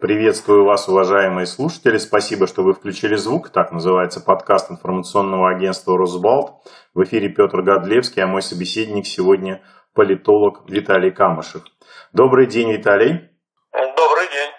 Приветствую 0.00 0.64
вас, 0.64 0.88
уважаемые 0.88 1.44
слушатели. 1.44 1.98
Спасибо, 1.98 2.46
что 2.46 2.62
вы 2.62 2.72
включили 2.72 3.16
звук. 3.16 3.50
Так 3.50 3.70
называется 3.70 4.22
подкаст 4.22 4.70
информационного 4.70 5.50
агентства 5.50 5.98
«Росбалт». 5.98 6.54
В 6.94 7.02
эфире 7.04 7.28
Петр 7.28 7.60
Годлевский, 7.60 8.22
а 8.22 8.26
мой 8.26 8.40
собеседник 8.40 9.04
сегодня 9.04 9.62
политолог 9.92 10.62
Виталий 10.70 11.10
Камышев. 11.10 11.64
Добрый 12.14 12.46
день, 12.46 12.72
Виталий. 12.72 13.28
Добрый 13.74 14.26
день. 14.32 14.50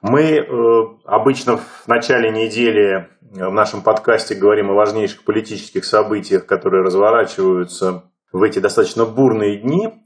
Мы 0.00 0.22
э, 0.22 0.98
обычно 1.04 1.58
в 1.58 1.86
начале 1.86 2.32
недели 2.32 3.10
в 3.20 3.52
нашем 3.52 3.80
подкасте 3.82 4.34
говорим 4.34 4.72
о 4.72 4.74
важнейших 4.74 5.22
политических 5.24 5.84
событиях, 5.84 6.46
которые 6.46 6.82
разворачиваются 6.82 8.10
в 8.32 8.42
эти 8.42 8.58
достаточно 8.58 9.04
бурные 9.04 9.58
дни. 9.58 10.04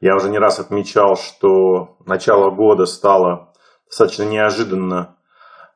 Я 0.00 0.16
уже 0.16 0.30
не 0.30 0.38
раз 0.38 0.58
отмечал, 0.58 1.16
что 1.16 1.98
начало 2.06 2.50
года 2.50 2.86
стало 2.86 3.50
достаточно 3.94 4.24
неожиданно 4.24 5.14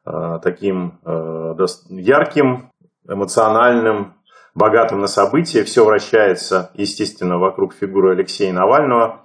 э, 0.05 0.41
таким 0.43 0.99
э, 1.05 1.55
ярким, 1.89 2.73
эмоциональным, 3.07 4.15
богатым 4.57 5.01
на 5.01 5.07
события. 5.07 5.63
Все 5.63 5.85
вращается, 5.85 6.73
естественно, 6.75 7.39
вокруг 7.39 7.75
фигуры 7.75 8.15
Алексея 8.15 8.53
Навального. 8.53 9.21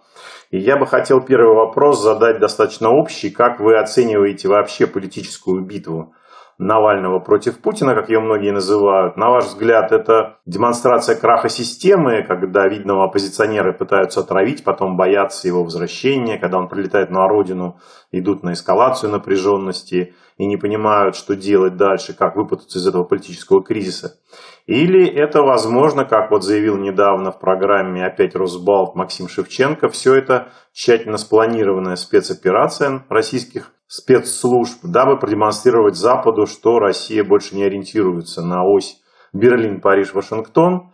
И 0.52 0.60
я 0.60 0.78
бы 0.78 0.86
хотел 0.86 1.22
первый 1.22 1.56
вопрос 1.56 2.04
задать 2.04 2.38
достаточно 2.38 2.92
общий. 2.92 3.32
Как 3.32 3.60
вы 3.60 3.80
оцениваете 3.80 4.48
вообще 4.48 4.86
политическую 4.86 5.64
битву 5.64 6.14
Навального 6.63 7.20
против 7.20 7.59
Путина, 7.59 7.94
как 7.94 8.09
ее 8.09 8.20
многие 8.20 8.52
называют. 8.52 9.17
На 9.17 9.30
ваш 9.30 9.45
взгляд, 9.45 9.91
это 9.91 10.38
демонстрация 10.45 11.16
краха 11.16 11.49
системы, 11.49 12.23
когда 12.23 12.67
видного 12.67 13.03
оппозиционеры 13.03 13.73
пытаются 13.73 14.22
отравить, 14.22 14.63
потом 14.63 14.95
боятся 14.95 15.48
его 15.48 15.63
возвращения, 15.63 16.38
когда 16.38 16.58
он 16.58 16.70
прилетает 16.70 17.09
на 17.09 17.27
родину, 17.27 17.80
идут 18.12 18.44
на 18.44 18.53
эскалацию 18.53 19.12
напряженности 19.12 20.16
и 20.38 20.45
не 20.45 20.58
понимают, 20.58 21.16
что 21.16 21.36
делать 21.36 21.76
дальше, 21.76 22.13
как 22.13 22.36
выпутаться 22.36 22.80
из 22.80 22.88
этого 22.88 23.03
политического 23.03 23.61
кризиса. 23.61 24.17
Или 24.66 25.05
это 25.05 25.42
возможно, 25.42 26.05
как 26.05 26.31
вот 26.31 26.44
заявил 26.44 26.77
недавно 26.77 27.31
в 27.31 27.39
программе 27.39 28.05
опять 28.05 28.36
Росбалт 28.36 28.95
Максим 28.95 29.27
Шевченко, 29.27 29.89
все 29.89 30.16
это 30.16 30.48
тщательно 30.72 31.17
спланированная 31.17 31.98
спецоперация 31.98 33.03
российских 33.09 33.73
спецслужб, 33.94 34.80
дабы 34.81 35.19
продемонстрировать 35.19 35.95
Западу, 35.95 36.47
что 36.47 36.80
Россия 36.80 37.23
больше 37.23 37.53
не 37.53 37.63
ориентируется 37.63 38.41
на 38.41 38.66
ось 38.66 38.97
Берлин, 39.33 39.81
Париж, 39.81 40.13
Вашингтон, 40.13 40.91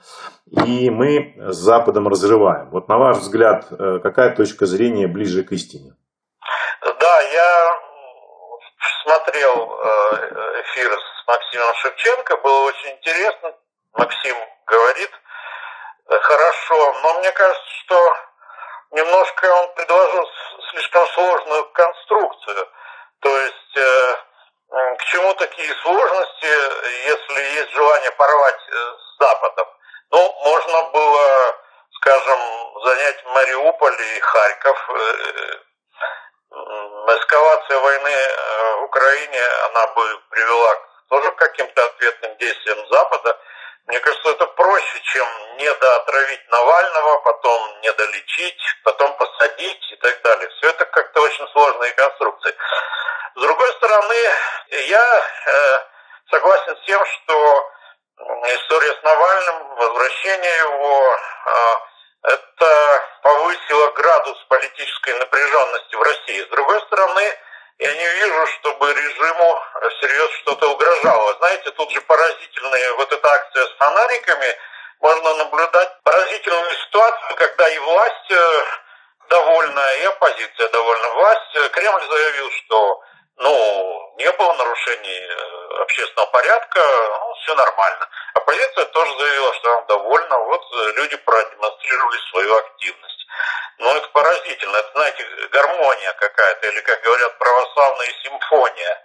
и 0.66 0.89
мы 0.89 1.33
с 1.38 1.55
Западом 1.55 2.09
разрываем. 2.09 2.70
Вот 2.72 2.89
на 2.89 2.97
ваш 2.97 3.17
взгляд, 3.20 3.67
э, 3.72 4.00
какая 4.03 4.36
точка 4.36 4.66
зрения 4.66 5.08
ближе 5.08 5.44
к 5.44 5.53
истине? 5.53 5.94
Да, 6.81 7.22
я 7.22 7.80
смотрел 9.03 9.55
э, 9.55 10.61
эфир 10.64 10.92
с 10.92 11.27
Максимом 11.27 11.73
Шевченко, 11.75 12.38
было 12.44 12.67
очень 12.67 12.92
интересно. 12.97 13.53
Максим 13.94 14.36
говорит 14.67 15.11
э, 16.09 16.20
хорошо, 16.20 16.95
но 17.02 17.20
мне 17.20 17.31
кажется, 17.31 17.72
что 17.86 18.14
немножко 18.92 19.45
он 19.45 19.73
предложил 19.75 20.25
слишком 20.72 21.08
сложную 21.08 21.64
конструкцию. 21.72 22.67
То 23.22 23.38
есть 23.38 23.78
э, 23.78 24.16
к 24.98 25.03
чему 25.06 25.34
такие 25.36 25.73
сложности, 25.81 26.45
если 27.06 27.42
есть 27.59 27.72
желание 27.72 28.11
порвать 28.11 28.61
э, 28.70 28.73
с 28.73 29.20
Западом? 29.20 29.67
Ну, 30.11 30.34
можно 30.44 30.84
было, 30.92 31.58
скажем, 32.02 32.39
занять 32.84 33.26
Мариуполь 33.26 34.02
и 34.02 34.20
Харьков. 34.20 34.89
Э, 34.89 35.59
эскалация 37.17 37.80
войны 37.80 38.16
в 38.80 38.84
Украине, 38.84 39.42
она 39.70 39.88
бы 39.88 40.20
привела 40.30 40.76
тоже 41.09 41.31
к 41.31 41.36
каким-то 41.36 41.86
ответным 41.86 42.38
действиям 42.38 42.78
Запада. 42.92 43.38
Мне 43.90 44.00
кажется, 44.02 44.30
это 44.30 44.45
проще, 44.45 45.02
чем 45.02 45.28
недоотравить 45.58 46.52
Навального, 46.52 47.22
потом 47.22 47.82
недолечить, 47.82 48.61
потом 48.83 49.17
посадить 49.17 49.92
и 49.92 49.95
так 49.95 50.22
далее. 50.22 50.48
Все 50.50 50.70
это 50.70 50.86
как-то 50.86 51.22
очень 51.22 51.48
сложные 51.48 51.92
конструкции. 51.94 52.55
С 53.33 53.42
другой 53.42 53.73
стороны, 53.73 54.16
я 54.70 55.23
э, 55.48 55.80
согласен 56.30 56.77
с 56.77 56.86
тем, 56.86 57.04
что 57.04 57.72
история 58.54 58.94
с 58.94 59.02
Навальным, 59.02 59.76
возвращение 59.77 60.58
его, 60.58 61.17
э, 61.48 62.32
это 62.32 63.10
повысило 63.23 63.92
градус 63.94 64.38
политической 64.50 65.17
напряженности 65.17 65.95
в 65.95 66.02
России. 66.04 66.44
С 66.44 66.50
другой 66.50 66.80
стороны, 66.82 67.39
я 67.80 67.94
не 67.94 68.08
вижу, 68.08 68.48
чтобы 68.60 68.94
режиму 68.94 69.64
серьезно 70.02 70.38
что-то 70.40 70.70
угрожало. 70.70 71.34
Знаете, 71.36 71.72
тут 71.72 71.90
же 71.92 72.02
поразительная 72.02 72.94
вот 72.94 73.12
эта 73.12 73.34
акция 73.34 73.66
с 73.66 73.72
фонариками. 73.78 74.58
Можно 75.00 75.34
наблюдать 75.36 75.89
поразительную 76.04 76.72
ситуацию, 76.72 77.36
когда 77.38 77.70
и 77.70 77.80
власть 77.80 78.32
э, 78.32 78.64
довольна, 79.30 79.95
и 80.02 80.04
оппозиция 80.04 80.68
довольна. 80.70 81.10
Власть, 81.10 81.72
Кремль 81.72 82.04
заявил, 82.12 82.52
что 82.52 83.02
ну, 83.38 84.16
не 84.18 84.30
было 84.34 84.54
нарушений 84.54 85.22
э, 85.22 85.58
общественного 85.82 86.28
порядка, 86.32 86.80
ну, 86.80 87.34
все 87.36 87.56
нормально. 87.56 88.10
Оппозиция 88.34 88.86
тоже 88.86 89.18
заявила, 89.18 89.54
что 89.56 89.72
она 89.72 89.82
довольна, 89.88 90.38
вот 90.40 90.62
э, 90.74 90.92
люди 90.98 91.18
продемонстрировали 91.18 92.18
свою 92.32 92.56
активность. 92.58 93.28
Ну, 93.78 93.96
это 93.96 94.08
поразительно, 94.10 94.78
это, 94.78 94.92
знаете, 94.94 95.26
гармония 95.52 96.14
какая-то, 96.14 96.68
или, 96.68 96.82
как 96.82 97.02
говорят, 97.02 97.38
православная 97.38 98.14
симфония. 98.24 99.04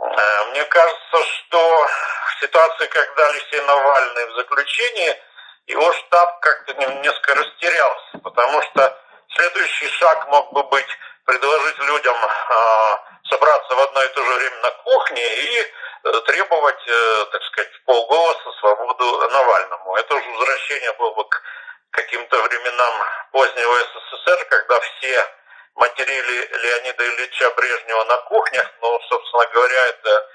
Э, 0.00 0.44
мне 0.50 0.64
кажется, 0.64 1.24
что 1.24 1.86
в 1.86 2.40
ситуации, 2.40 2.86
когда 2.86 3.26
Алексей 3.28 3.60
Навальный 3.62 4.26
в 4.26 4.34
заключении, 4.36 5.22
его 5.66 5.92
штаб 5.92 6.40
как-то 6.40 6.72
несколько 6.74 7.34
растерялся, 7.34 8.18
потому 8.22 8.62
что 8.62 8.98
следующий 9.34 9.88
шаг 9.88 10.26
мог 10.28 10.52
бы 10.52 10.62
быть 10.64 10.88
предложить 11.28 11.78
людям 11.80 12.16
а, 12.24 13.04
собраться 13.28 13.74
в 13.74 13.80
одно 13.80 14.02
и 14.02 14.08
то 14.08 14.24
же 14.24 14.34
время 14.34 14.56
на 14.62 14.70
кухне 14.70 15.22
и 15.22 15.58
э, 15.60 16.20
требовать, 16.24 16.88
э, 16.88 17.24
так 17.30 17.42
сказать, 17.42 17.70
в 17.74 17.84
полголоса 17.84 18.52
свободу 18.60 19.28
Навальному. 19.28 19.96
Это 19.96 20.14
уже 20.14 20.30
возвращение 20.30 20.92
было 20.94 21.10
бы 21.10 21.28
к 21.28 21.42
каким-то 21.90 22.42
временам 22.44 22.94
позднего 23.30 23.76
СССР, 23.76 24.46
когда 24.48 24.80
все 24.80 25.26
материли 25.74 26.48
Леонида 26.50 27.04
Ильича 27.04 27.50
Брежнева 27.50 28.04
на 28.04 28.16
кухнях, 28.22 28.72
но, 28.80 28.98
собственно 29.10 29.46
говоря, 29.52 29.86
это 29.86 30.28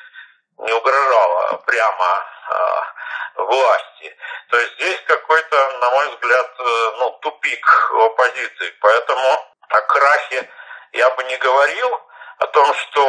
не 0.59 0.73
угрожало 0.73 1.57
прямо 1.65 2.25
э, 2.51 3.41
власти. 3.41 4.15
То 4.51 4.59
есть 4.59 4.73
здесь 4.75 5.01
какой-то, 5.07 5.79
на 5.81 5.89
мой 5.89 6.09
взгляд, 6.09 6.51
э, 6.59 6.91
ну, 6.99 7.17
тупик 7.23 7.91
оппозиции. 7.99 8.75
Поэтому 8.79 9.53
о 9.69 9.81
крахе 9.81 10.49
я 10.93 11.09
бы 11.15 11.23
не 11.23 11.37
говорил 11.37 11.89
о 12.39 12.47
том, 12.47 12.73
что 12.73 13.01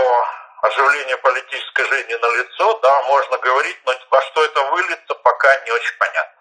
оживление 0.63 1.17
политической 1.19 1.85
жизни 1.85 2.15
на 2.15 2.43
лицо, 2.43 2.81
да, 2.83 3.03
можно 3.09 3.39
говорить, 3.39 3.77
но 3.87 3.93
во 4.11 4.21
что 4.23 4.45
это 4.45 4.61
выльется, 4.71 5.15
пока 5.23 5.49
не 5.67 5.73
очень 5.73 5.99
понятно. 5.99 6.35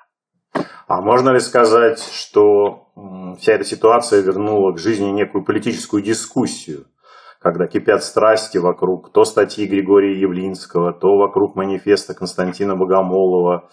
А 0.87 1.01
можно 1.01 1.31
ли 1.31 1.39
сказать, 1.39 2.01
что 2.01 2.87
вся 3.39 3.53
эта 3.53 3.65
ситуация 3.65 4.21
вернула 4.21 4.73
к 4.73 4.79
жизни 4.79 5.09
некую 5.09 5.43
политическую 5.43 6.01
дискуссию, 6.01 6.85
когда 7.41 7.67
кипят 7.67 8.03
страсти 8.03 8.57
вокруг 8.57 9.11
то 9.11 9.25
статьи 9.25 9.65
Григория 9.65 10.19
Явлинского, 10.19 10.93
то 10.93 11.17
вокруг 11.17 11.55
манифеста 11.55 12.13
Константина 12.13 12.75
Богомолова, 12.75 13.69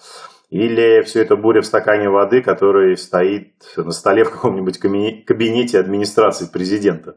или 0.51 1.03
все 1.03 1.23
это 1.23 1.37
буря 1.37 1.61
в 1.63 1.67
стакане 1.67 2.11
воды, 2.11 2.43
который 2.43 2.97
стоит 2.97 3.55
на 3.77 3.93
столе 3.93 4.25
в 4.25 4.33
каком-нибудь 4.33 4.79
кабинете 4.79 5.79
администрации 5.79 6.47
президента? 6.47 7.17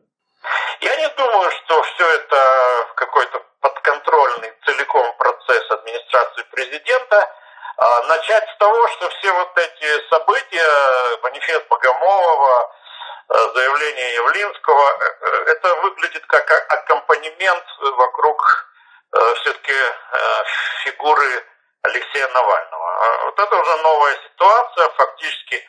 Я 0.81 0.95
не 0.97 1.07
думаю, 1.17 1.49
что 1.49 1.81
все 1.81 2.05
это 2.33 2.93
какой-то 2.95 3.41
подконтрольный 3.61 4.53
целиком 4.65 5.15
процесс 5.17 5.71
администрации 5.71 6.43
президента. 6.51 7.29
А, 7.77 8.03
начать 8.03 8.47
с 8.49 8.57
того, 8.57 8.87
что 8.89 9.09
все 9.09 9.31
вот 9.31 9.57
эти 9.57 10.09
события, 10.09 11.17
манифест 11.23 11.67
Богомолова, 11.67 12.71
э, 13.29 13.33
заявление 13.55 14.13
Явлинского, 14.15 14.91
э, 14.91 15.15
э, 15.21 15.43
это 15.51 15.75
выглядит 15.75 16.25
как 16.27 16.49
аккомпанемент 16.71 17.65
вокруг 17.79 18.69
все-таки 19.35 19.73
фигуры 20.83 21.45
Алексея 21.83 22.27
Навального. 22.29 22.95
А 22.95 23.25
вот 23.25 23.39
это 23.39 23.55
уже 23.55 23.75
новая 23.83 24.15
ситуация, 24.15 24.89
фактически 24.89 25.63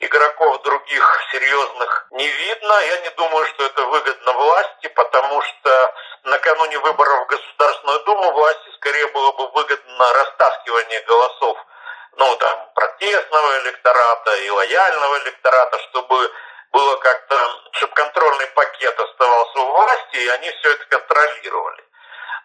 игроков 0.00 0.62
других 0.62 1.28
серьезных 1.32 2.06
не 2.10 2.26
видно. 2.26 2.72
Я 2.86 3.00
не 3.02 3.10
думаю, 3.10 3.46
что 3.46 3.64
это 3.64 3.84
выгодно 3.84 4.32
власти, 4.32 4.88
потому 4.88 5.42
что 5.42 5.94
накануне 6.24 6.78
выборов 6.78 7.24
в 7.24 7.26
Государственную 7.26 8.00
Думу 8.04 8.32
власти 8.32 8.70
скорее 8.76 9.06
было 9.08 9.32
бы 9.32 9.48
выгодно 9.48 10.12
растаскивание 10.14 11.00
голосов 11.02 11.58
ну, 12.16 12.36
там, 12.36 12.70
протестного 12.74 13.58
электората 13.60 14.36
и 14.36 14.50
лояльного 14.50 15.18
электората, 15.20 15.78
чтобы 15.90 16.32
было 16.72 16.96
как-то, 16.96 17.36
чтобы 17.72 17.94
контрольный 17.94 18.46
пакет 18.48 18.98
оставался 18.98 19.58
у 19.58 19.72
власти, 19.72 20.16
и 20.16 20.28
они 20.28 20.50
все 20.50 20.72
это 20.72 20.84
контролировали. 20.86 21.84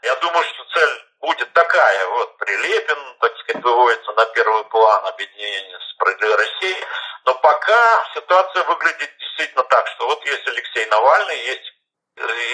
Я 0.05 0.15
думаю, 0.17 0.43
что 0.43 0.63
цель 0.65 1.05
будет 1.19 1.51
такая. 1.53 2.07
Вот 2.09 2.37
Прилепин, 2.37 3.17
так 3.19 3.35
сказать, 3.39 3.63
выводится 3.63 4.11
на 4.11 4.25
первый 4.27 4.63
план 4.65 5.07
объединения 5.07 5.79
справедливой 5.95 6.35
России. 6.35 6.77
Но 7.25 7.33
пока 7.33 8.05
ситуация 8.13 8.63
выглядит 8.65 9.11
действительно 9.17 9.63
так, 9.63 9.87
что 9.87 10.05
вот 10.05 10.23
есть 10.27 10.47
Алексей 10.47 10.85
Навальный, 10.85 11.39
есть, 11.47 11.73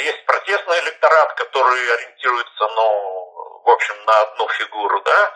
есть 0.05 0.25
протестный 0.25 0.79
электорат, 0.79 1.33
который 1.33 1.93
ориентируется, 1.93 2.67
ну, 2.69 3.61
в 3.65 3.69
общем, 3.69 3.95
на 4.05 4.13
одну 4.21 4.47
фигуру, 4.47 5.01
да, 5.01 5.33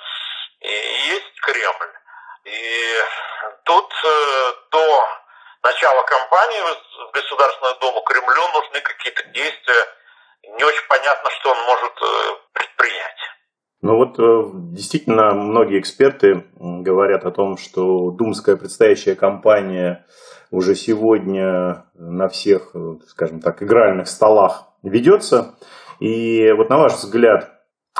и 0.62 0.72
есть 0.72 1.42
Кремль. 1.42 1.94
И 2.46 3.04
тут 3.66 3.94
э, 4.06 4.54
до 4.72 5.08
начала 5.64 6.02
кампании 6.04 6.62
в 6.62 7.12
Государственную 7.12 7.76
Думу 7.76 8.02
Кремлю 8.04 8.48
нужны 8.54 8.80
какие-то 8.80 9.24
действия. 9.24 9.86
Не 10.44 10.64
очень 10.64 10.88
понятно, 10.90 11.30
что 11.32 11.52
он 11.52 11.58
может 11.66 11.94
э, 12.02 12.06
предпринять. 12.54 13.22
Ну 13.82 13.96
вот 13.98 14.20
э, 14.20 14.74
действительно 14.76 15.34
многие 15.34 15.80
эксперты 15.80 16.46
говорят 16.56 17.26
о 17.26 17.32
том, 17.32 17.58
что 17.58 18.12
думская 18.12 18.56
предстоящая 18.56 19.16
кампания 19.16 20.06
уже 20.52 20.76
сегодня 20.76 21.86
на 21.96 22.28
всех, 22.28 22.74
скажем 23.08 23.42
так, 23.42 23.62
игральных 23.62 24.08
столах 24.08 24.70
ведется. 24.84 25.56
И 26.00 26.52
вот 26.52 26.70
на 26.70 26.78
ваш 26.78 26.94
взгляд, 26.94 27.52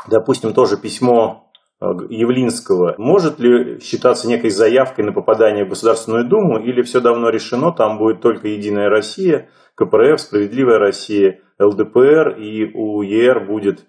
допустим, 0.08 0.54
тоже 0.54 0.76
письмо 0.76 1.46
Э, 1.78 1.88
Явлинского 2.08 2.94
может 2.96 3.38
ли 3.38 3.80
считаться 3.80 4.28
некой 4.28 4.48
заявкой 4.48 5.04
на 5.04 5.12
попадание 5.12 5.66
в 5.66 5.68
Государственную 5.68 6.26
Думу 6.26 6.58
или 6.58 6.80
все 6.80 7.00
давно 7.00 7.28
решено, 7.28 7.70
там 7.70 7.98
будет 7.98 8.22
только 8.22 8.48
Единая 8.48 8.88
Россия, 8.88 9.50
КПРФ, 9.76 10.20
Справедливая 10.20 10.78
Россия, 10.78 11.40
ЛДПР 11.58 12.36
и 12.38 12.70
у 12.74 13.02
ЕР 13.02 13.40
будет 13.40 13.80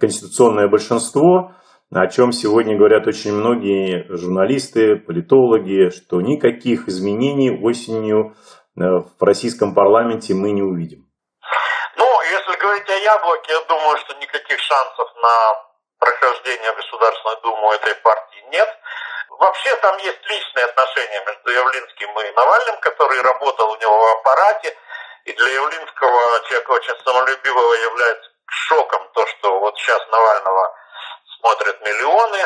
конституционное 0.00 0.68
большинство, 0.68 1.52
о 1.94 2.06
чем 2.06 2.32
сегодня 2.32 2.76
говорят 2.76 3.06
очень 3.06 3.32
многие 3.32 4.06
журналисты, 4.08 4.96
политологи, 4.96 5.90
что 5.90 6.20
никаких 6.20 6.88
изменений 6.88 7.50
осенью 7.50 8.34
э, 8.76 8.80
в 8.80 9.22
российском 9.22 9.74
парламенте 9.74 10.32
мы 10.32 10.52
не 10.52 10.62
увидим. 10.62 11.04
Ну, 11.96 12.06
если 12.22 12.58
говорить 12.58 12.88
о 12.88 12.96
яблоке, 12.96 13.52
я 13.52 13.60
думаю, 13.68 13.98
что 13.98 14.14
никаких 14.14 14.58
шансов 14.58 15.08
на 15.22 15.72
прохождения 15.98 16.72
в 16.72 16.76
Государственную 16.76 17.40
Думу 17.42 17.72
этой 17.72 17.94
партии 17.96 18.42
нет. 18.50 18.68
Вообще 19.38 19.76
там 19.76 19.96
есть 19.98 20.22
личные 20.30 20.64
отношения 20.64 21.20
между 21.26 21.50
Явлинским 21.50 22.08
и 22.08 22.36
Навальным, 22.36 22.76
который 22.80 23.20
работал 23.22 23.70
у 23.70 23.76
него 23.76 23.98
в 24.00 24.18
аппарате. 24.18 24.74
И 25.24 25.32
для 25.32 25.48
Явлинского 25.48 26.40
человека 26.48 26.70
очень 26.72 27.04
самолюбивого 27.04 27.74
является 27.74 28.30
шоком 28.46 29.08
то, 29.12 29.26
что 29.26 29.60
вот 29.60 29.78
сейчас 29.78 30.00
Навального 30.10 30.74
смотрят 31.38 31.80
миллионы, 31.80 32.38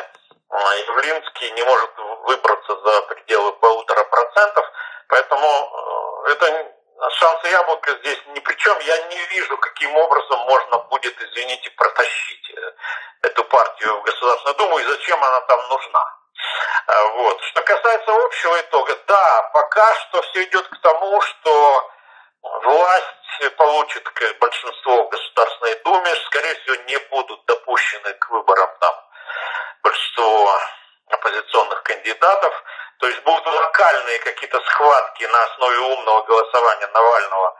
а 0.51 0.75
Явлинский 0.75 1.51
не 1.53 1.65
может 1.65 1.91
выбраться 1.97 2.77
за 2.85 3.03
пределы 3.03 3.53
полутора 3.55 4.05
процентов, 4.05 4.67
поэтому 5.09 5.47
э, 6.27 6.33
это 6.33 6.73
шансы 7.11 7.49
яблока 7.49 7.93
здесь 7.99 8.21
ни 8.29 8.41
при 8.41 8.55
чем. 8.57 8.79
Я 8.81 9.07
не 9.09 9.19
вижу, 9.27 9.57
каким 9.59 9.97
образом 9.97 10.39
можно 10.41 10.79
будет, 10.91 11.21
извините, 11.21 11.71
протащить 11.71 12.51
э, 12.51 12.73
эту 13.23 13.45
партию 13.45 13.99
в 14.01 14.03
Государственную 14.03 14.57
Думу 14.57 14.79
и 14.79 14.85
зачем 14.85 15.23
она 15.23 15.41
там 15.43 15.69
нужна. 15.69 16.17
А, 16.87 17.05
вот. 17.09 17.41
Что 17.41 17.63
касается 17.63 18.15
общего 18.15 18.61
итога, 18.61 18.97
да, 19.07 19.51
пока 19.53 19.95
что 19.95 20.23
все 20.23 20.45
идет 20.45 20.69
к 20.69 20.81
тому, 20.81 21.21
что 21.21 21.91
власть 22.65 23.57
получит 23.57 24.05
большинство 24.41 25.05
в 25.05 25.09
Государственной 25.09 25.75
Думе, 25.85 26.15
скорее 26.27 26.55
всего, 26.57 26.77
не 26.89 26.99
будут 27.11 27.45
допущены 27.47 28.13
к 28.15 28.31
выборам 28.31 28.71
там 28.81 28.95
большинство 29.83 30.61
оппозиционных 31.09 31.83
кандидатов. 31.83 32.55
То 32.99 33.09
есть 33.09 33.23
будут 33.23 33.47
локальные 33.47 34.19
какие-то 34.21 34.59
схватки 34.61 35.25
на 35.25 35.43
основе 35.45 35.79
умного 35.79 36.23
голосования 36.23 36.87
Навального. 36.89 37.57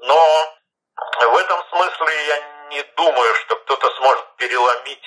Но 0.00 0.56
в 0.96 1.36
этом 1.36 1.64
смысле 1.70 2.26
я 2.26 2.40
не 2.70 2.82
думаю, 2.96 3.34
что 3.36 3.56
кто-то 3.56 3.90
сможет 3.96 4.36
переломить 4.36 5.04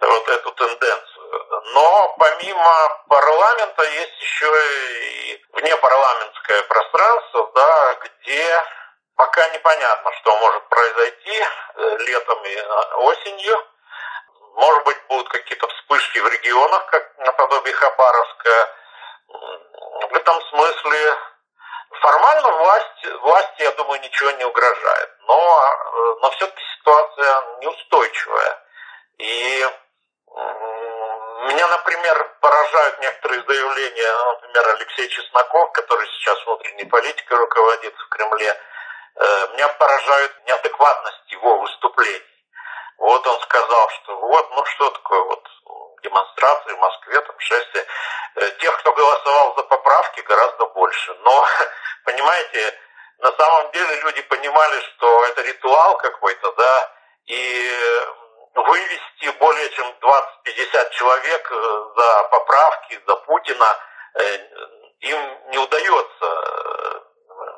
вот 0.00 0.28
эту 0.28 0.52
тенденцию. 0.52 1.09
Но 1.30 2.16
помимо 2.18 3.04
парламента 3.08 3.82
есть 3.84 4.20
еще 4.20 4.50
и 4.50 5.44
внепарламентское 5.52 6.62
пространство, 6.64 7.50
да, 7.54 7.94
где 8.02 8.62
пока 9.16 9.48
непонятно, 9.50 10.12
что 10.20 10.36
может 10.38 10.68
произойти 10.68 11.44
э, 11.76 11.96
летом 11.98 12.44
и 12.44 12.60
осенью. 12.96 13.56
Может 14.54 14.84
быть, 14.84 14.98
будут 15.08 15.28
какие-то 15.28 15.68
вспышки 15.68 16.18
в 16.18 16.28
регионах, 16.28 16.86
как 16.86 17.18
наподобие 17.18 17.74
Хабаровска, 17.74 18.76
в 19.28 20.14
этом 20.14 20.42
смысле 20.42 21.16
формально 22.00 22.50
власть, 22.50 23.06
власти, 23.22 23.62
я 23.62 23.70
думаю, 23.72 24.00
ничего 24.00 24.30
не 24.32 24.44
угрожает. 24.44 25.10
Но, 25.28 25.36
э, 25.36 26.14
но 26.22 26.30
все-таки 26.30 26.62
ситуация 26.78 27.58
неустойчивая. 27.60 28.58
И 29.18 29.66
меня, 31.48 31.66
например, 31.68 32.36
поражают 32.40 33.00
некоторые 33.00 33.42
заявления, 33.46 34.12
например, 34.42 34.68
Алексей 34.76 35.08
Чесноков, 35.08 35.72
который 35.72 36.06
сейчас 36.08 36.44
внутренней 36.44 36.84
политикой 36.84 37.38
руководит 37.38 37.94
в 37.96 38.08
Кремле, 38.08 38.60
э, 39.16 39.48
меня 39.54 39.68
поражают 39.68 40.32
неадекватность 40.46 41.32
его 41.32 41.58
выступлений. 41.58 42.22
Вот 42.98 43.26
он 43.26 43.40
сказал, 43.40 43.90
что 43.90 44.16
вот, 44.18 44.50
ну 44.50 44.64
что 44.66 44.90
такое, 44.90 45.20
вот 45.24 45.48
демонстрации 46.02 46.72
в 46.72 46.78
Москве, 46.78 47.20
там 47.20 47.38
шествие. 47.38 47.86
Э, 48.36 48.50
тех, 48.60 48.78
кто 48.78 48.92
голосовал 48.92 49.54
за 49.56 49.62
поправки, 49.64 50.20
гораздо 50.20 50.66
больше. 50.66 51.14
Но, 51.24 51.46
понимаете, 52.04 52.78
на 53.18 53.32
самом 53.32 53.70
деле 53.72 54.00
люди 54.02 54.22
понимали, 54.22 54.80
что 54.80 55.24
это 55.26 55.42
ритуал 55.42 55.96
какой-то, 55.98 56.52
да, 56.52 56.92
и 57.26 57.70
вывести 58.54 59.38
более 59.38 59.70
чем 59.70 59.86
20-50 60.00 60.90
человек 60.90 61.52
э, 61.52 61.84
за 61.96 62.24
поправки, 62.24 63.00
за 63.06 63.16
Путина, 63.16 63.78
э, 64.14 64.38
им 65.00 65.50
не 65.50 65.58
удается 65.58 67.00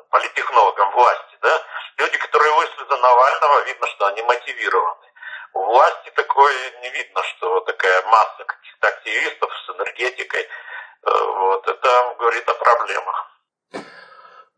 политтехнологам 0.09 0.91
власти, 0.91 1.37
да. 1.41 1.61
Люди, 1.97 2.17
которые 2.17 2.53
вышли 2.53 2.85
за 2.87 2.97
Навального, 2.97 3.63
видно, 3.63 3.87
что 3.87 4.07
они 4.07 4.21
мотивированы. 4.21 5.07
У 5.53 5.63
власти 5.65 6.11
такое 6.15 6.71
не 6.81 6.89
видно, 6.89 7.23
что 7.23 7.59
такая 7.61 8.01
масса 8.03 8.43
каких-то 8.45 8.87
активистов 8.87 9.51
с 9.65 9.69
энергетикой, 9.69 10.41
э, 10.41 11.11
вот, 11.11 11.67
это 11.67 12.15
говорит 12.19 12.47
о 12.47 12.53
проблемах. 12.53 13.32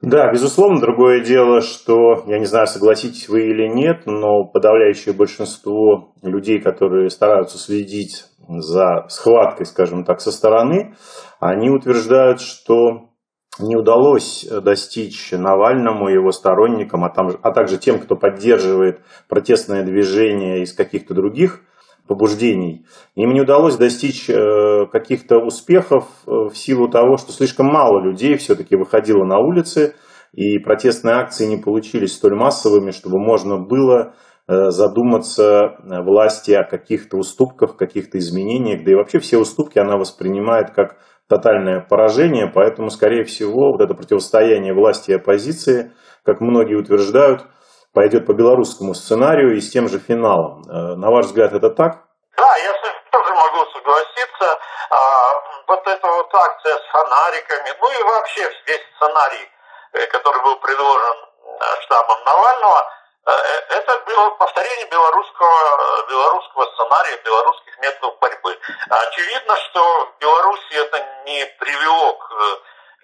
Да, 0.01 0.29
безусловно, 0.31 0.81
другое 0.81 1.23
дело, 1.23 1.61
что, 1.61 2.25
я 2.27 2.37
не 2.37 2.45
знаю, 2.45 2.67
согласитесь 2.67 3.29
вы 3.29 3.47
или 3.47 3.67
нет, 3.67 4.05
но 4.05 4.43
подавляющее 4.43 5.15
большинство 5.15 6.13
людей, 6.21 6.59
которые 6.59 7.09
стараются 7.09 7.57
следить 7.57 8.25
за 8.47 9.05
схваткой, 9.07 9.65
скажем 9.65 10.03
так, 10.03 10.19
со 10.19 10.31
стороны, 10.31 10.95
они 11.39 11.69
утверждают, 11.69 12.41
что 12.41 13.09
не 13.57 13.77
удалось 13.77 14.45
достичь 14.63 15.31
Навальному, 15.31 16.09
его 16.09 16.31
сторонникам, 16.31 17.05
а, 17.05 17.09
там, 17.09 17.29
а 17.41 17.51
также 17.51 17.77
тем, 17.77 17.99
кто 17.99 18.17
поддерживает 18.17 18.99
протестное 19.29 19.83
движение 19.83 20.61
из 20.61 20.73
каких-то 20.73 21.13
других 21.13 21.61
побуждений, 22.07 22.85
им 23.15 23.33
не 23.33 23.41
удалось 23.41 23.77
достичь 23.77 24.29
э, 24.29 24.85
каких-то 24.91 25.39
успехов 25.39 26.05
э, 26.27 26.31
в 26.31 26.55
силу 26.55 26.87
того, 26.87 27.17
что 27.17 27.31
слишком 27.31 27.67
мало 27.67 28.01
людей 28.03 28.35
все-таки 28.37 28.75
выходило 28.75 29.23
на 29.23 29.39
улицы, 29.39 29.95
и 30.33 30.59
протестные 30.59 31.15
акции 31.15 31.45
не 31.45 31.57
получились 31.57 32.13
столь 32.13 32.35
массовыми, 32.35 32.91
чтобы 32.91 33.19
можно 33.19 33.57
было 33.57 34.13
э, 34.47 34.69
задуматься 34.69 35.77
власти 35.83 36.51
о 36.51 36.63
каких-то 36.63 37.17
уступках, 37.17 37.77
каких-то 37.77 38.17
изменениях, 38.19 38.83
да 38.83 38.91
и 38.91 38.95
вообще 38.95 39.19
все 39.19 39.37
уступки 39.37 39.79
она 39.79 39.97
воспринимает 39.97 40.71
как 40.71 40.97
тотальное 41.27 41.81
поражение, 41.81 42.51
поэтому, 42.53 42.89
скорее 42.89 43.23
всего, 43.23 43.71
вот 43.71 43.81
это 43.81 43.95
противостояние 43.95 44.73
власти 44.73 45.11
и 45.11 45.15
оппозиции, 45.15 45.91
как 46.23 46.39
многие 46.39 46.75
утверждают, 46.75 47.47
пойдет 47.95 48.27
по 48.27 48.33
белорусскому 48.33 48.93
сценарию 48.93 49.55
и 49.55 49.61
с 49.61 49.71
тем 49.71 49.87
же 49.87 49.99
финалом. 49.99 50.63
Э, 50.67 50.95
на 50.99 51.09
ваш 51.09 51.27
взгляд, 51.27 51.53
это 51.53 51.69
так? 51.69 52.03
Да, 52.37 52.57
я 52.57 52.73
тоже 53.09 53.33
могу 53.33 53.65
согласиться. 53.71 54.59
А, 54.89 54.97
вот 55.67 55.87
эта 55.87 56.05
вот 56.05 56.35
акция 56.35 56.75
с 56.77 56.85
фонариками, 56.91 57.71
ну 57.79 57.91
и 57.91 58.03
вообще 58.03 58.41
весь 58.67 58.83
сценарий, 58.95 59.49
э, 59.93 60.05
который 60.07 60.43
был 60.43 60.57
предложен 60.57 61.17
э, 61.23 61.81
штабом 61.83 62.23
Навального, 62.25 62.91
это 63.25 63.99
было 64.05 64.29
повторение 64.37 64.85
белорусского, 64.85 66.05
белорусского 66.07 66.65
сценария, 66.75 67.17
белорусских 67.25 67.79
методов 67.79 68.19
борьбы. 68.19 68.55
Очевидно, 68.87 69.55
что 69.55 69.81
в 70.05 70.21
Беларуси 70.21 70.73
это 70.73 71.03
не 71.25 71.43
привело 71.57 72.13
к 72.13 72.29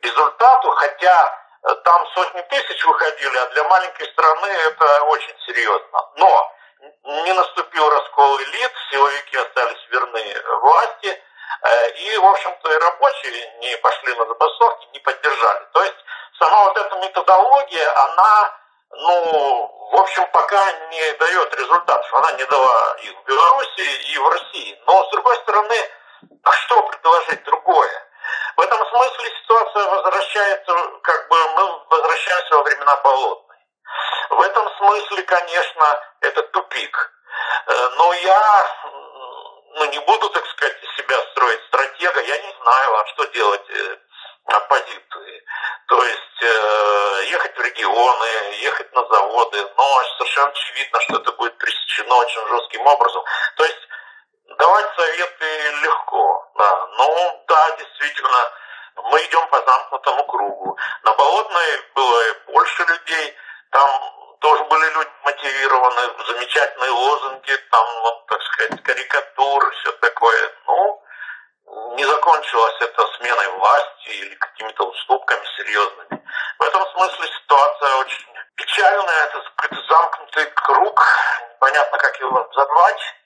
результату, 0.03 0.69
хотя 0.75 1.40
там 1.83 2.07
сотни 2.15 2.41
тысяч 2.41 2.85
выходили, 2.85 3.37
а 3.37 3.45
для 3.49 3.63
маленькой 3.65 4.07
страны 4.11 4.47
это 4.47 5.03
очень 5.03 5.35
серьезно. 5.45 6.09
Но 6.15 6.51
не 7.03 7.33
наступил 7.33 7.89
раскол 7.89 8.39
элит, 8.41 8.71
силовики 8.91 9.37
остались 9.37 9.87
верны 9.89 10.41
власти, 10.61 11.23
и, 11.95 12.17
в 12.17 12.25
общем-то, 12.25 12.71
и 12.73 12.79
рабочие 12.79 13.57
не 13.59 13.77
пошли 13.77 14.15
на 14.15 14.25
забастовки, 14.25 14.87
не 14.93 14.99
поддержали. 14.99 15.65
То 15.73 15.83
есть 15.83 15.97
сама 16.39 16.63
вот 16.63 16.77
эта 16.77 16.95
методология, 16.95 18.03
она, 18.05 18.57
ну, 18.89 19.77
в 19.91 19.95
общем, 19.97 20.25
пока 20.31 20.71
не 20.89 21.11
дает 21.13 21.53
результатов. 21.53 22.13
Она 22.15 22.31
не 22.31 22.45
дала 22.45 22.95
и 23.03 23.09
в 23.09 23.23
Беларуси, 23.25 24.11
и 24.13 24.17
в 24.17 24.27
России. 24.29 24.81
Но, 24.87 25.03
с 25.05 25.09
другой 25.11 25.35
стороны, 25.37 25.75
а 26.43 26.51
что 26.51 26.81
предложить 26.83 27.43
другое? 27.43 28.07
В 28.57 28.61
этом 28.61 28.85
смысле 28.89 29.31
ситуация 29.41 29.83
возвращается, 29.87 30.73
как 31.03 31.27
бы 31.29 31.37
мы 31.55 31.79
возвращаемся 31.89 32.55
во 32.55 32.63
времена 32.63 32.95
болотной. 32.97 33.57
В 34.29 34.41
этом 34.41 34.69
смысле, 34.77 35.23
конечно, 35.23 36.01
это 36.21 36.43
тупик. 36.43 37.11
Э, 37.67 37.89
но 37.95 38.13
я 38.13 38.67
ну, 39.75 39.85
не 39.85 39.99
буду, 39.99 40.29
так 40.29 40.45
сказать, 40.47 40.77
себя 40.97 41.19
строить 41.31 41.61
стратега, 41.67 42.21
я 42.21 42.37
не 42.37 42.55
знаю, 42.61 42.95
а 42.97 43.05
что 43.07 43.25
делать 43.25 43.69
э, 43.69 43.97
оппозиции. 44.45 45.43
То 45.87 46.03
есть 46.03 46.41
э, 46.43 47.23
ехать 47.31 47.57
в 47.57 47.61
регионы, 47.61 48.27
ехать 48.61 48.91
на 48.93 49.05
заводы, 49.07 49.65
но 49.77 50.03
совершенно 50.17 50.49
очевидно, 50.49 51.01
что 51.01 51.17
это 51.17 51.31
будет 51.33 51.57
пресечено 51.57 52.15
очень 52.15 52.47
жестким 52.47 52.87
образом. 52.87 53.23
То 53.57 53.65
есть 53.65 53.80
давать 54.61 54.95
советы 54.95 55.71
легко, 55.81 56.51
да. 56.55 56.87
Ну, 56.97 57.43
да, 57.47 57.71
действительно, 57.77 58.51
мы 59.09 59.19
идем 59.23 59.47
по 59.47 59.57
замкнутому 59.57 60.23
кругу. 60.25 60.77
На 61.03 61.13
Болотной 61.13 61.81
было 61.95 62.23
больше 62.53 62.83
людей, 62.83 63.35
там 63.71 63.89
тоже 64.39 64.63
были 64.65 64.93
люди 64.93 65.09
мотивированы, 65.23 66.01
замечательные 66.27 66.91
лозунги, 66.91 67.57
там, 67.71 68.01
вот, 68.01 68.27
так 68.27 68.41
сказать, 68.43 68.83
карикатуры, 68.83 69.71
все 69.71 69.91
такое. 69.93 70.51
Ну, 70.67 71.03
не 71.95 72.05
закончилось 72.05 72.75
это 72.81 73.07
сменой 73.17 73.47
власти 73.57 74.09
или 74.09 74.35
какими-то 74.35 74.83
уступками 74.83 75.45
серьезными. 75.57 76.23
В 76.59 76.63
этом 76.63 76.85
смысле 76.91 77.27
ситуация 77.27 77.95
очень 77.95 78.27
печальная, 78.55 79.23
это 79.23 79.41
какой-то 79.55 79.87
замкнутый 79.87 80.45
круг, 80.53 81.03
непонятно, 81.49 81.97
как 81.97 82.19
его 82.19 82.47
зазвать. 82.53 83.20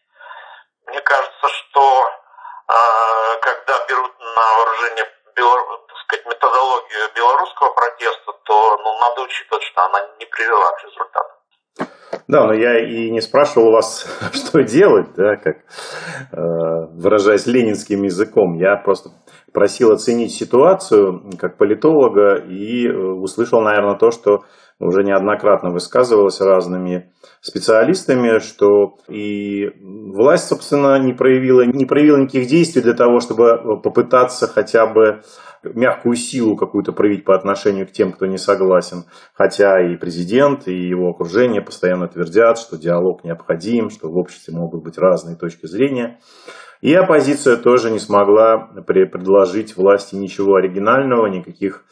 Мне 0.95 1.01
кажется, 1.01 1.47
что 1.49 1.81
э, 2.69 2.73
когда 3.41 3.85
берут 3.89 4.11
на 4.17 4.57
вооружение 4.59 5.05
так 5.35 5.97
сказать, 6.05 6.25
методологию 6.25 7.11
белорусского 7.13 7.73
протеста, 7.73 8.31
то 8.45 8.77
ну, 8.77 8.99
надо 9.01 9.23
учитывать, 9.23 9.63
что 9.63 9.85
она 9.87 9.99
не 10.17 10.25
привела 10.25 10.71
к 10.71 10.83
результату. 10.85 11.35
Да, 12.29 12.47
но 12.47 12.53
я 12.53 12.79
и 12.79 13.11
не 13.11 13.19
спрашивал 13.19 13.73
вас, 13.73 14.07
что 14.33 14.63
делать, 14.63 15.13
да, 15.17 15.35
как 15.35 15.57
э, 15.57 16.87
выражаясь 16.93 17.45
ленинским 17.45 18.03
языком. 18.03 18.55
Я 18.55 18.77
просто 18.77 19.09
просил 19.51 19.91
оценить 19.91 20.33
ситуацию 20.33 21.29
как 21.37 21.57
политолога 21.57 22.35
и 22.35 22.87
э, 22.87 22.95
услышал, 22.95 23.59
наверное, 23.59 23.97
то, 23.97 24.11
что 24.11 24.45
уже 24.79 25.03
неоднократно 25.03 25.71
высказывалось 25.71 26.41
разными 26.41 27.11
специалистами, 27.41 28.39
что 28.39 28.97
и 29.07 29.71
власть, 29.81 30.47
собственно, 30.47 30.99
не 30.99 31.13
проявила, 31.13 31.61
не 31.61 31.85
проявила 31.85 32.17
никаких 32.17 32.47
действий 32.47 32.81
для 32.81 32.93
того, 32.93 33.19
чтобы 33.19 33.81
попытаться 33.81 34.47
хотя 34.47 34.85
бы 34.85 35.21
мягкую 35.63 36.15
силу 36.15 36.55
какую-то 36.55 36.91
проявить 36.91 37.25
по 37.25 37.35
отношению 37.35 37.87
к 37.87 37.91
тем, 37.91 38.11
кто 38.11 38.25
не 38.25 38.37
согласен. 38.37 39.05
Хотя 39.33 39.79
и 39.81 39.95
президент, 39.95 40.67
и 40.67 40.75
его 40.75 41.09
окружение 41.09 41.61
постоянно 41.61 42.07
твердят, 42.07 42.59
что 42.59 42.77
диалог 42.77 43.23
необходим, 43.23 43.89
что 43.89 44.09
в 44.09 44.17
обществе 44.17 44.53
могут 44.53 44.83
быть 44.83 44.97
разные 44.97 45.35
точки 45.35 45.65
зрения. 45.65 46.19
И 46.81 46.93
оппозиция 46.93 47.57
тоже 47.57 47.89
не 47.89 47.99
смогла 47.99 48.69
предложить 48.85 49.75
власти 49.75 50.15
ничего 50.15 50.55
оригинального, 50.55 51.27
никаких 51.27 51.83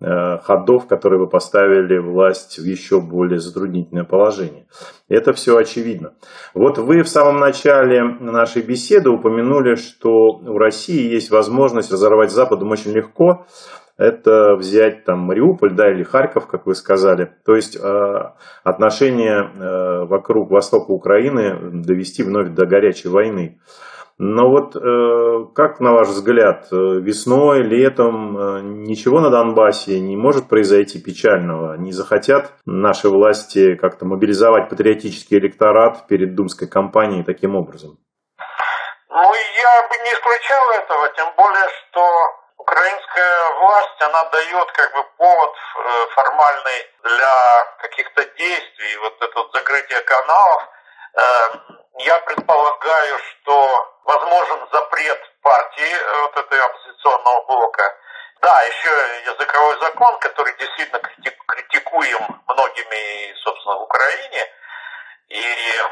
ходов, 0.00 0.86
которые 0.86 1.20
бы 1.20 1.28
поставили 1.28 1.98
власть 1.98 2.58
в 2.58 2.64
еще 2.64 3.00
более 3.00 3.38
затруднительное 3.38 4.04
положение. 4.04 4.66
Это 5.08 5.32
все 5.32 5.56
очевидно. 5.56 6.14
Вот 6.52 6.78
вы 6.78 7.02
в 7.02 7.08
самом 7.08 7.38
начале 7.38 8.02
нашей 8.20 8.62
беседы 8.62 9.10
упомянули, 9.10 9.76
что 9.76 10.10
у 10.10 10.58
России 10.58 11.12
есть 11.12 11.30
возможность 11.30 11.92
разорвать 11.92 12.32
Западом 12.32 12.70
очень 12.70 12.92
легко. 12.92 13.46
Это 13.96 14.56
взять 14.56 15.04
там 15.04 15.20
Мариуполь, 15.20 15.72
да, 15.72 15.90
или 15.90 16.02
Харьков, 16.02 16.48
как 16.48 16.66
вы 16.66 16.74
сказали. 16.74 17.30
То 17.46 17.54
есть 17.54 17.76
э, 17.76 17.80
отношения 18.64 19.44
э, 19.44 20.06
вокруг 20.06 20.50
востока 20.50 20.90
Украины 20.90 21.82
довести 21.84 22.24
вновь 22.24 22.50
до 22.50 22.66
горячей 22.66 23.08
войны. 23.08 23.60
Но 24.16 24.48
вот 24.48 24.76
э, 24.76 25.52
как, 25.56 25.80
на 25.80 25.92
ваш 25.92 26.06
взгляд, 26.06 26.68
э, 26.70 26.76
весной, 27.02 27.62
летом 27.62 28.38
э, 28.38 28.60
ничего 28.62 29.18
на 29.18 29.28
Донбассе 29.28 29.98
не 29.98 30.16
может 30.16 30.48
произойти 30.48 31.02
печального? 31.02 31.76
Не 31.76 31.90
захотят 31.90 32.52
наши 32.64 33.08
власти 33.08 33.74
как-то 33.74 34.06
мобилизовать 34.06 34.68
патриотический 34.68 35.38
электорат 35.38 36.06
перед 36.06 36.36
думской 36.36 36.68
кампанией 36.68 37.24
таким 37.24 37.56
образом? 37.56 37.98
Ну, 39.10 39.34
я 39.34 39.88
бы 39.88 39.94
не 40.04 40.10
исключал 40.14 40.70
этого, 40.78 41.08
тем 41.16 41.26
более, 41.36 41.66
что 41.74 42.06
украинская 42.56 43.34
власть, 43.58 43.98
она 43.98 44.30
дает 44.30 44.70
как 44.78 44.94
бы 44.94 45.02
повод 45.18 45.50
формальный 46.14 46.80
для 47.02 47.34
каких-то 47.82 48.22
действий. 48.38 48.96
Вот 49.02 49.14
это 49.20 49.42
закрытие 49.52 50.00
каналов. 50.02 50.62
Я 51.16 52.18
предполагаю, 52.20 53.18
что 53.18 53.94
возможен 54.04 54.68
запрет 54.72 55.20
партии 55.42 55.92
э, 55.92 56.20
вот 56.22 56.36
этой 56.36 56.60
оппозиционного 56.60 57.46
блока. 57.46 57.96
Да, 58.40 58.62
еще 58.62 58.90
языковой 59.24 59.78
закон, 59.80 60.18
который 60.18 60.54
действительно 60.56 61.00
критикуем 61.46 62.42
многими, 62.48 63.34
собственно, 63.42 63.76
в 63.76 63.82
Украине. 63.82 64.52
И 65.28 65.82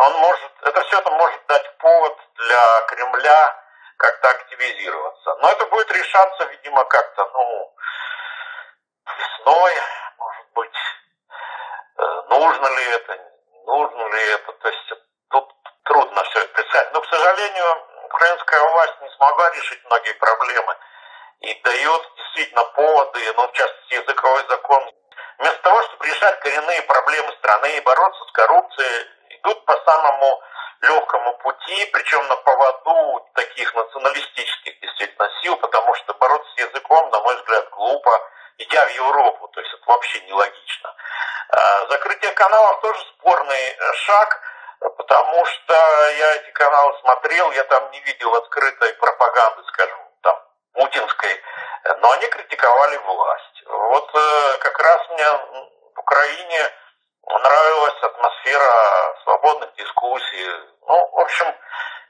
он 0.00 0.12
может, 0.18 0.52
это 0.62 0.82
все 0.82 0.98
это 0.98 1.10
может 1.12 1.46
дать 1.46 1.78
повод 1.78 2.18
для 2.34 2.80
Кремля 2.88 3.62
как-то 3.96 4.30
активизироваться. 4.30 5.36
Но 5.36 5.50
это 5.50 5.66
будет 5.66 5.90
решаться, 5.92 6.44
видимо, 6.46 6.84
как-то, 6.84 7.30
ну, 7.32 7.74
весной, 9.18 9.72
может 10.18 10.46
быть, 10.52 10.76
э, 11.98 12.22
нужно 12.28 12.66
ли 12.66 12.84
это, 12.90 13.35
нужно 13.66 14.08
ли 14.08 14.22
это. 14.30 14.52
То 14.52 14.68
есть 14.68 14.92
тут 15.30 15.54
трудно 15.84 16.22
все 16.24 16.40
это 16.40 16.52
представить. 16.54 16.92
Но, 16.92 17.00
к 17.00 17.08
сожалению, 17.08 17.84
украинская 18.04 18.60
власть 18.70 19.00
не 19.02 19.10
смогла 19.10 19.50
решить 19.50 19.84
многие 19.84 20.14
проблемы 20.14 20.76
и 21.40 21.54
дает 21.62 22.02
действительно 22.16 22.64
поводы, 22.64 23.20
ну, 23.36 23.48
в 23.48 23.52
частности, 23.52 23.94
языковой 23.94 24.46
закон. 24.48 24.90
Вместо 25.38 25.62
того, 25.62 25.82
чтобы 25.82 26.06
решать 26.06 26.40
коренные 26.40 26.82
проблемы 26.82 27.32
страны 27.38 27.76
и 27.76 27.80
бороться 27.80 28.24
с 28.24 28.32
коррупцией, 28.32 29.06
идут 29.30 29.64
по 29.66 29.74
самому 29.84 30.42
легкому 30.80 31.36
пути, 31.38 31.86
причем 31.92 32.26
на 32.28 32.36
поводу 32.36 33.28
таких 33.34 33.74
националистических 33.74 34.80
действительно 34.80 35.30
сил, 35.42 35.56
потому 35.56 35.94
что 35.94 36.14
бороться 36.14 36.50
с 36.56 36.60
языком, 36.60 37.10
на 37.10 37.20
мой 37.20 37.36
взгляд, 37.36 37.68
глупо, 37.70 38.10
идя 38.58 38.86
в 38.86 38.90
Европу, 38.94 39.48
то 39.48 39.60
есть 39.60 39.72
это 39.74 39.82
вообще 39.86 40.20
нелогично. 40.20 40.94
А, 41.56 41.86
закрытие 41.88 42.32
каналов 42.32 42.80
тоже 42.80 43.00
спорный 43.18 43.68
э, 43.70 43.92
шаг– 43.94 44.40
потому 44.80 45.44
что 45.44 45.74
я 46.18 46.34
эти 46.36 46.50
каналы 46.50 46.98
смотрел, 47.00 47.50
я 47.52 47.64
там 47.64 47.90
не 47.90 48.00
видел 48.00 48.34
открытой 48.34 48.92
пропаганды, 48.94 49.62
скажем, 49.68 49.98
там, 50.22 50.42
путинской, 50.72 51.42
но 51.98 52.12
они 52.12 52.26
критиковали 52.28 52.96
власть. 52.98 53.62
Вот 53.66 54.10
э, 54.14 54.58
как 54.58 54.78
раз 54.78 55.08
мне 55.10 55.24
в 55.94 55.98
Украине 55.98 56.72
нравилась 57.26 58.02
атмосфера 58.02 59.16
свободных 59.24 59.74
дискуссий. 59.74 60.46
Ну, 60.86 61.08
в 61.12 61.20
общем, 61.20 61.46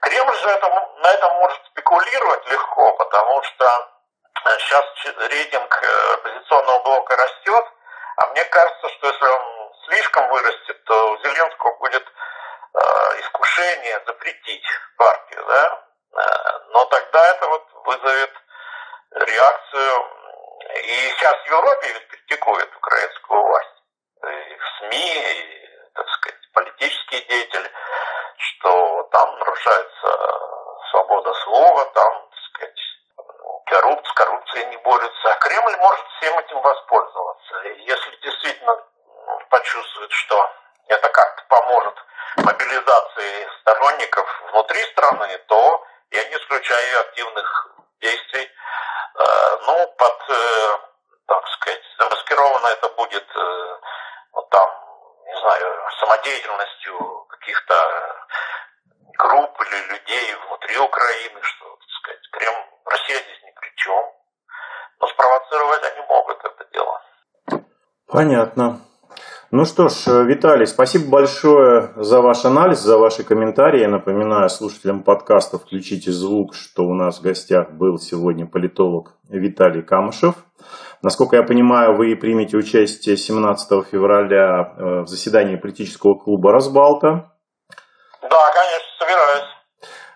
Кремль 0.00 0.36
же 0.36 0.48
это, 0.48 0.68
на 0.98 1.08
этом 1.12 1.34
может 1.36 1.64
спекулировать 1.66 2.46
легко, 2.48 2.92
потому 2.94 3.42
что 3.42 3.92
сейчас 4.58 4.84
рейтинг 5.30 5.82
э, 5.82 6.14
оппозиционного 6.14 6.82
блока 6.82 7.16
растет, 7.16 7.64
а 8.16 8.26
мне 8.28 8.44
кажется, 8.44 8.88
что 8.88 9.06
если 9.08 9.26
он 9.26 9.72
слишком 9.86 10.28
вырастет, 10.28 10.84
то 10.84 11.12
у 11.12 11.18
Зеленского 11.18 11.76
будет 11.78 12.04
Э, 12.76 13.20
искушение 13.20 14.02
запретить 14.06 14.66
партию, 14.98 15.42
да, 15.48 15.82
э, 16.12 16.58
но 16.72 16.84
тогда 16.84 17.26
это 17.30 17.48
вот 17.48 17.64
вызовет 17.86 18.32
реакцию. 19.12 20.10
И 20.84 21.08
сейчас 21.08 21.36
в 21.42 21.46
Европе 21.46 21.92
ведь 21.94 22.08
критикуют 22.08 22.76
украинскую 22.76 23.40
власть. 23.40 23.82
И 24.24 24.56
в 24.56 24.78
СМИ, 24.78 25.14
и, 25.16 25.90
так 25.94 26.06
сказать, 26.06 26.52
политические 26.52 27.22
деятели, 27.22 27.70
что 28.36 29.04
там 29.04 29.38
нарушается 29.38 30.18
свобода 30.90 31.32
слова, 31.44 31.84
там, 31.94 32.28
коррупция, 33.86 34.10
с 34.10 34.12
коррупцией 34.14 34.66
не 34.66 34.76
борются. 34.78 35.32
А 35.32 35.36
Кремль 35.36 35.76
может 35.76 36.06
всем 36.18 36.38
этим 36.38 36.60
воспользоваться. 36.60 37.54
Если 37.78 38.16
действительно 38.16 38.76
почувствует, 39.50 40.10
что 40.12 40.50
это 40.88 41.08
как-то 41.08 41.42
поможет 41.48 41.94
мобилизации 42.36 43.48
сторонников 43.60 44.42
внутри 44.52 44.82
страны, 44.92 45.38
то 45.46 45.84
я 46.10 46.24
не 46.28 46.36
исключаю 46.36 47.00
активных 47.00 47.68
действий. 48.00 48.50
Э, 49.18 49.58
ну, 49.66 49.86
под, 49.98 50.22
э, 50.30 50.78
так 51.26 51.48
сказать, 51.48 51.82
замаскировано 51.98 52.66
это 52.68 52.88
будет 52.90 53.26
вот 54.32 54.50
там, 54.50 54.70
не 55.26 55.40
знаю, 55.40 55.90
самодеятельностью 56.00 57.26
каких-то 57.30 58.26
групп 59.18 59.60
или 59.62 59.76
людей 59.92 60.34
внутри 60.46 60.78
Украины, 60.78 61.42
что, 61.42 61.76
так 61.76 61.90
сказать, 62.00 62.30
Кремль, 62.32 62.66
Россия 62.86 63.18
здесь 63.22 63.42
ни 63.42 63.50
при 63.50 63.72
чем. 63.76 64.12
Но 65.00 65.08
спровоцировать 65.08 65.82
они 65.84 66.06
могут 66.06 66.44
это 66.44 66.64
дело. 66.72 67.02
Понятно. 68.16 68.80
Ну 69.50 69.66
что 69.66 69.90
ж, 69.90 70.24
Виталий, 70.24 70.66
спасибо 70.66 71.10
большое 71.10 71.90
за 71.96 72.22
ваш 72.22 72.46
анализ, 72.46 72.78
за 72.78 72.96
ваши 72.96 73.24
комментарии. 73.24 73.84
Напоминаю 73.84 74.48
слушателям 74.48 75.02
подкаста 75.02 75.58
«Включите 75.58 76.10
звук», 76.10 76.54
что 76.54 76.84
у 76.84 76.94
нас 76.94 77.18
в 77.18 77.22
гостях 77.22 77.72
был 77.72 77.98
сегодня 77.98 78.46
политолог 78.46 79.12
Виталий 79.28 79.82
Камышев. 79.82 80.34
Насколько 81.02 81.36
я 81.36 81.42
понимаю, 81.42 81.94
вы 81.94 82.16
примете 82.16 82.56
участие 82.56 83.18
17 83.18 83.86
февраля 83.86 84.72
э, 84.78 85.00
в 85.02 85.08
заседании 85.08 85.56
политического 85.56 86.14
клуба 86.14 86.52
«Разбалта». 86.52 87.34
Да, 88.22 88.44
конечно, 88.54 88.88
собираюсь. 88.98 89.44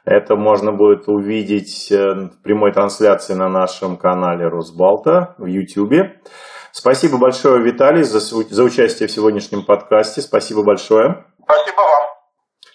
Это 0.06 0.36
можно 0.36 0.72
будет 0.72 1.06
увидеть 1.06 1.92
э, 1.92 2.14
в 2.14 2.42
прямой 2.42 2.72
трансляции 2.72 3.34
на 3.34 3.50
нашем 3.50 3.98
канале 3.98 4.48
Росбалта 4.48 5.34
в 5.36 5.44
YouTube. 5.44 6.16
Спасибо 6.72 7.18
большое, 7.18 7.62
Виталий, 7.62 8.04
за, 8.04 8.20
за 8.20 8.62
участие 8.62 9.08
в 9.08 9.12
сегодняшнем 9.12 9.64
подкасте. 9.64 10.20
Спасибо 10.20 10.62
большое. 10.62 11.26
Спасибо 11.42 11.78
вам. 11.78 12.08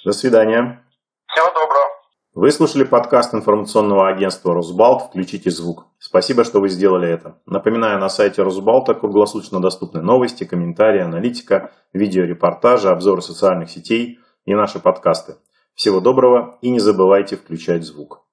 До 0.03 0.11
свидания. 0.11 0.85
Всего 1.27 1.47
доброго. 1.47 1.85
Вы 2.33 2.51
слушали 2.51 2.83
подкаст 2.83 3.33
информационного 3.33 4.09
агентства 4.09 4.53
«Росбалт. 4.53 5.03
Включите 5.03 5.49
звук». 5.49 5.85
Спасибо, 5.99 6.43
что 6.43 6.59
вы 6.59 6.67
сделали 6.67 7.09
это. 7.09 7.39
Напоминаю, 7.45 7.97
на 7.97 8.09
сайте 8.09 8.43
Росбалта 8.43 8.93
круглосуточно 8.93 9.61
доступны 9.61 10.01
новости, 10.01 10.43
комментарии, 10.43 11.01
аналитика, 11.01 11.71
видеорепортажи, 11.93 12.89
обзоры 12.89 13.21
социальных 13.21 13.69
сетей 13.69 14.19
и 14.43 14.53
наши 14.53 14.79
подкасты. 14.79 15.37
Всего 15.73 16.01
доброго 16.01 16.57
и 16.61 16.69
не 16.69 16.79
забывайте 16.79 17.37
включать 17.37 17.83
звук. 17.83 18.24